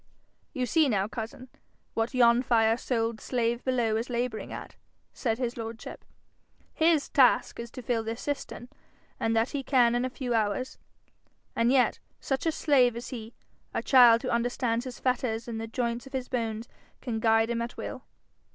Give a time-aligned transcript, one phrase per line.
[0.51, 1.47] 'You see now, cousin,
[1.93, 4.75] what yon fire souled slave below is labouring at,'
[5.13, 6.03] said his lordship.
[6.73, 8.69] 'His task is to fill this cistern,
[9.19, 10.79] and that he can in a few hours;
[11.55, 13.35] and yet, such a slave is he,
[13.75, 16.67] a child who understands his fetters and the joints of his bones
[16.99, 18.03] can guide him at will.'